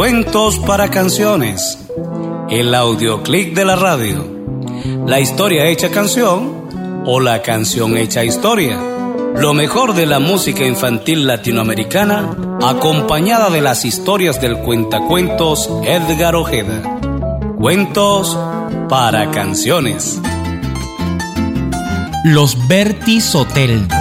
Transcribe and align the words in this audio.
Cuentos 0.00 0.58
para 0.58 0.88
canciones. 0.88 1.78
El 2.48 2.74
audioclick 2.74 3.52
de 3.52 3.66
la 3.66 3.76
radio. 3.76 4.24
La 5.06 5.20
historia 5.20 5.66
hecha 5.66 5.90
canción 5.90 7.04
o 7.04 7.20
la 7.20 7.42
canción 7.42 7.98
hecha 7.98 8.24
historia. 8.24 8.80
Lo 9.36 9.52
mejor 9.52 9.92
de 9.92 10.06
la 10.06 10.18
música 10.18 10.64
infantil 10.64 11.26
latinoamericana, 11.26 12.34
acompañada 12.62 13.50
de 13.50 13.60
las 13.60 13.84
historias 13.84 14.40
del 14.40 14.60
cuentacuentos 14.60 15.68
Edgar 15.84 16.34
Ojeda. 16.34 16.98
Cuentos 17.58 18.38
para 18.88 19.30
canciones. 19.30 20.18
Los 22.24 22.56
Berti 22.68 23.20
Soteldo. 23.20 23.99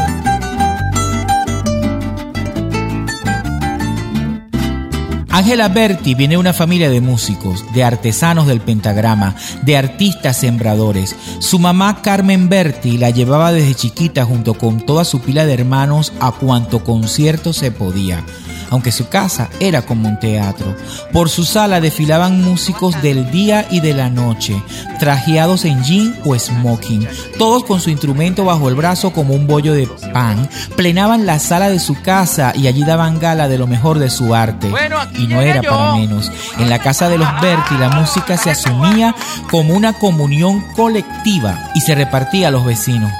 Ángela 5.32 5.68
Berti 5.70 6.16
viene 6.16 6.34
de 6.34 6.40
una 6.40 6.54
familia 6.54 6.90
de 6.90 7.02
músicos, 7.02 7.64
de 7.74 7.84
artesanos 7.84 8.48
del 8.48 8.62
pentagrama, 8.62 9.36
de 9.62 9.78
artistas 9.78 10.38
sembradores. 10.38 11.16
Su 11.40 11.60
mamá 11.60 12.02
Carmen 12.02 12.50
Berti 12.50 12.98
la 12.98 13.12
llevaba 13.12 13.52
desde 13.52 13.76
chiquita 13.76 14.26
junto 14.26 14.56
con 14.56 14.86
toda 14.86 15.06
su 15.06 15.22
pila 15.22 15.46
de 15.46 15.54
hermanos 15.54 16.14
a 16.20 16.32
cuanto 16.32 16.84
concierto 16.84 17.54
se 17.54 17.72
podía 17.72 18.26
aunque 18.70 18.92
su 18.92 19.10
casa 19.10 19.50
era 19.60 19.82
como 19.82 20.08
un 20.08 20.20
teatro. 20.20 20.76
Por 21.12 21.30
su 21.30 21.46
sala 21.46 21.82
desfilaban 21.82 22.42
músicos 22.42 23.02
del 23.02 23.32
día 23.32 23.68
y 23.70 23.80
de 23.80 23.94
la 23.94 24.10
noche, 24.10 24.62
trajeados 25.00 25.66
en 25.66 25.84
jean 25.84 26.16
o 26.26 26.38
smoking, 26.38 27.08
todos 27.38 27.64
con 27.64 27.82
su 27.82 27.90
instrumento 27.90 28.46
bajo 28.46 28.70
el 28.70 28.76
brazo 28.76 29.12
como 29.12 29.34
un 29.34 29.48
bollo 29.48 29.74
de 29.74 29.88
pan, 30.14 30.50
plenaban 30.76 31.26
la 31.26 31.40
sala 31.40 31.70
de 31.70 31.80
su 31.80 32.02
casa 32.02 32.54
y 32.56 32.68
allí 32.68 32.84
daban 32.84 33.20
gala 33.20 33.48
de 33.48 33.58
lo 33.58 33.68
mejor 33.68 34.00
de 34.00 34.10
su 34.10 34.36
arte. 34.36 34.72
y 35.18 35.28
no 35.28 35.42
era 35.42 35.62
para 35.62 35.96
menos. 35.96 36.32
En 36.58 36.70
la 36.70 36.80
casa 36.80 37.10
de 37.10 37.18
los 37.18 37.30
Berti 37.42 37.76
la 37.78 37.90
música 37.90 38.38
se 38.38 38.52
asumía 38.52 39.16
como 39.50 39.74
una 39.74 39.94
comunión 39.94 40.64
colectiva 40.76 41.72
y 41.76 41.82
se 41.82 41.96
repartía 41.96 42.50
a 42.50 42.52
los 42.52 42.66
vecinos. 42.66 43.12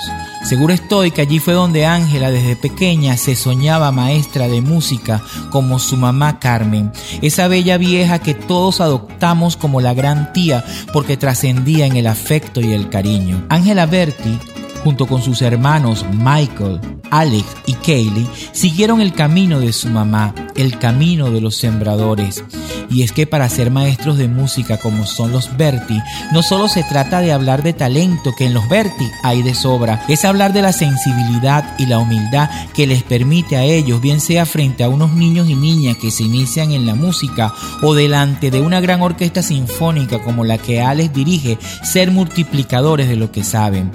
Seguro 0.44 0.74
estoy 0.74 1.12
que 1.12 1.22
allí 1.22 1.40
fue 1.40 1.54
donde 1.54 1.86
Ángela 1.86 2.32
desde 2.32 2.56
pequeña 2.56 3.18
se 3.18 3.36
soñaba 3.36 3.92
maestra 3.92 4.48
de 4.48 4.62
música 4.62 5.22
como 5.52 5.80
su 5.80 5.98
mamá 5.98 6.40
Carmen, 6.40 6.92
esa 7.22 7.48
bella 7.48 7.78
vieja 7.78 8.20
que 8.20 8.34
todos 8.34 8.82
adoptamos 8.82 9.58
como 9.58 9.82
la 9.82 9.94
gran 9.94 10.34
tía 10.34 10.64
porque 10.94 11.18
trascendía 11.18 11.86
en 11.86 11.98
el 11.98 12.08
afecto 12.08 12.62
y 12.62 12.74
el 12.74 12.90
cariño. 12.90 13.46
Ángela 13.50 13.86
Berti 13.86 14.40
junto 14.84 15.08
con 15.08 15.22
sus 15.22 15.42
hermanos 15.42 16.06
Michael, 16.12 16.80
Alex 17.12 17.46
y 17.66 17.74
Kaylee, 17.74 18.28
siguieron 18.52 19.02
el 19.02 19.14
camino 19.14 19.60
de 19.60 19.74
su 19.74 19.90
mamá, 19.90 20.34
el 20.56 20.78
camino 20.78 21.32
de 21.32 21.42
los 21.42 21.56
sembradores. 21.56 22.44
Y 22.92 23.04
es 23.04 23.12
que 23.12 23.28
para 23.28 23.50
ser 23.50 23.70
maestros 23.70 24.18
de 24.18 24.28
música 24.28 24.78
como 24.78 25.06
son 25.06 25.32
los 25.32 25.56
Berti, 25.58 26.00
no 26.32 26.42
solo 26.42 26.68
se 26.68 26.84
trata 26.84 27.22
de 27.22 27.32
hablar 27.32 27.62
de 27.62 27.74
talento, 27.74 28.34
que 28.36 28.46
en 28.46 28.54
los 28.54 28.68
Berti 28.68 29.06
hay 29.24 29.44
de 29.44 29.54
sobra, 29.54 30.04
es 30.08 30.26
hablar 30.26 30.54
de 30.54 30.64
la 30.64 30.74
sensibilidad 30.74 31.76
y 31.78 31.86
la 31.86 32.00
humildad 32.00 32.50
que 32.74 32.88
les 32.88 33.04
permite 33.04 33.58
a 33.58 33.64
ellos, 33.64 34.02
bien 34.02 34.20
sea 34.20 34.46
frente 34.46 34.84
a 34.84 34.90
unos 34.90 35.14
niños 35.14 35.50
y 35.50 35.56
niñas 35.56 35.98
que 35.98 36.10
se 36.10 36.24
inician 36.24 36.72
en 36.72 36.88
la 36.88 36.96
música 36.96 37.54
o 37.84 37.94
delante 37.94 38.50
de 38.50 38.62
una 38.62 38.82
gran 38.82 39.02
orquesta 39.02 39.44
sinfónica 39.44 40.24
como 40.24 40.44
la 40.44 40.58
que 40.58 40.82
Alex 40.82 41.14
dirige, 41.14 41.58
ser 41.84 42.12
multiplicadores 42.12 43.08
de 43.08 43.16
lo 43.16 43.32
que 43.32 43.44
saben. 43.44 43.92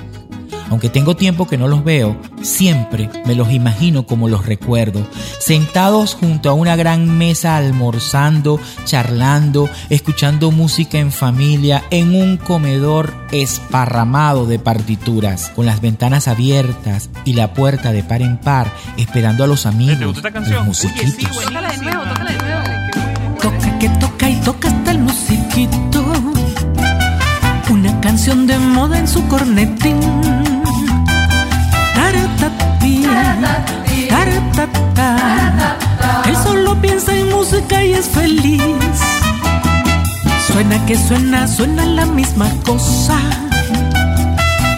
Aunque 0.71 0.89
tengo 0.89 1.17
tiempo 1.17 1.47
que 1.47 1.59
no 1.59 1.69
los 1.69 1.85
veo, 1.85 2.17
siempre 2.43 3.11
me 3.27 3.35
los 3.35 3.51
imagino 3.53 4.07
como 4.07 4.29
los 4.29 4.47
recuerdo, 4.47 5.07
sentados 5.39 6.15
junto 6.15 6.51
a 6.51 6.55
una 6.55 6.77
gran 6.77 7.19
mesa 7.19 7.57
almorzando, 7.57 8.59
charlando, 8.85 9.69
escuchando 9.91 10.51
música 10.51 10.99
en 10.99 11.13
familia, 11.13 11.85
en 11.91 12.15
un 12.15 12.37
comedor 12.37 13.15
esparramado 13.33 14.47
de 14.47 14.59
partituras, 14.59 15.51
con 15.55 15.67
las 15.67 15.81
ventanas 15.81 16.29
abiertas 16.29 17.11
y 17.25 17.35
la 17.35 17.53
puerta 17.53 17.93
de 17.93 18.03
par 18.03 18.23
en 18.23 18.39
par, 18.39 18.73
esperando 18.97 19.45
a 19.45 19.47
los 19.47 19.67
amigos, 19.67 20.23
los 20.23 20.67
musiquitos. 20.67 21.45
Toca 23.41 23.79
que 23.79 23.89
toca 24.01 24.31
y 24.31 24.37
toca 24.37 24.69
hasta 24.69 24.91
el 24.93 24.99
musiquito, 25.01 26.14
canción 28.15 28.47
de 28.47 28.57
moda 28.61 28.97
en 28.97 29.09
su 29.09 29.27
cornetín 29.27 29.99
él 36.27 36.37
solo 36.45 36.81
piensa 36.81 37.13
en 37.13 37.29
música 37.31 37.83
y 37.83 37.95
es 37.95 38.07
feliz. 38.07 38.63
Suena 40.47 40.87
que 40.87 40.97
suena, 40.97 41.49
suena 41.49 41.85
la 41.87 42.07
misma 42.07 42.49
cosa. 42.65 43.19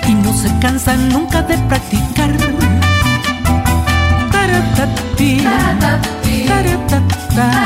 Y 0.09 0.15
no 0.15 0.33
se 0.33 0.51
cansa 0.59 0.97
nunca 0.97 1.43
de 1.43 1.59
practicar. 1.69 2.33
Con 7.37 7.66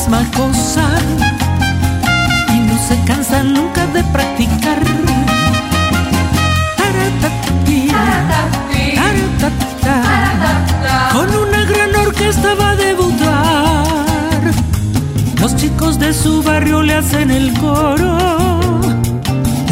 misma 0.00 0.24
cosa. 0.34 0.88
Y 2.54 2.58
no 2.60 2.78
se 2.88 2.96
cansa 3.04 3.42
nunca 3.42 3.86
de 3.88 4.02
practicar. 4.04 4.78
Con 11.12 11.28
una 11.34 11.64
gran 11.64 11.94
orquesta 11.96 12.54
va 12.54 12.70
a 12.70 12.76
debutar. 12.76 14.40
Los 15.40 15.56
chicos 15.56 15.98
de 15.98 16.14
su 16.14 16.42
barrio 16.42 16.82
le 16.82 16.94
hacen 16.94 17.30
el 17.30 17.52
coro 17.58 18.16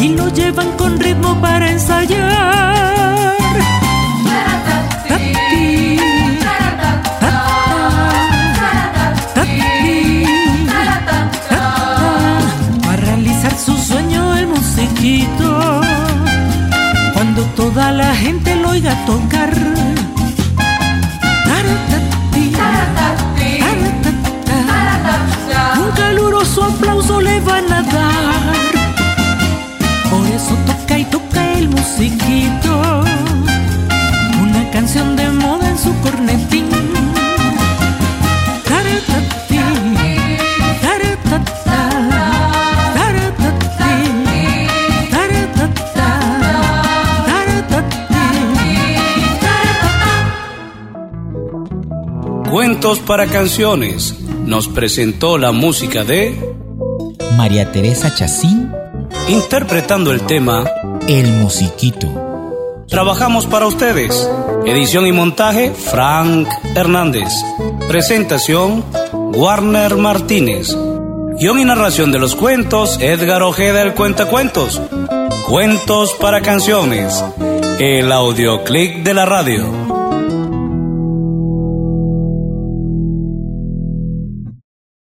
y 0.01 0.09
lo 0.09 0.29
llevan 0.29 0.73
con 0.73 0.99
ritmo 0.99 1.41
para 1.41 1.71
ensayar. 1.71 3.28
La 18.09 18.17
gente 18.17 18.57
lo 18.57 18.71
oiga 18.71 18.95
tocar. 19.05 19.53
Un 25.83 25.91
caluroso 25.95 26.65
aplauso 26.65 27.21
le 27.21 27.39
van 27.41 27.71
a 27.71 27.83
dar. 27.83 28.48
Cuentos 52.51 52.99
para 53.01 53.27
Canciones 53.27 54.15
nos 54.47 54.69
presentó 54.69 55.37
la 55.37 55.53
música 55.53 56.03
de 56.03 56.35
María 57.37 57.71
Teresa 57.71 58.15
Chacín, 58.15 58.73
interpretando 59.29 60.13
el 60.13 60.23
tema 60.23 60.65
El 61.07 61.31
Musiquito. 61.33 62.87
Trabajamos 62.89 63.47
para 63.47 63.67
ustedes. 63.67 64.31
Edición 64.65 65.07
y 65.07 65.13
montaje 65.13 65.71
Frank 65.73 66.49
Hernández. 66.75 67.29
Presentación 67.87 68.83
Warner 69.13 69.97
Martínez. 69.97 70.75
Guión 71.39 71.59
y 71.59 71.65
narración 71.67 72.13
de 72.13 72.19
los 72.19 72.35
cuentos 72.35 72.99
Edgar 73.01 73.43
Ojeda 73.43 73.83
el 73.83 73.93
Cuentacuentos. 73.93 74.81
Cuentos 75.47 76.15
para 76.15 76.41
Canciones. 76.41 77.23
El 77.79 78.11
audioclick 78.11 79.03
de 79.03 79.15
la 79.15 79.27
radio. 79.27 79.88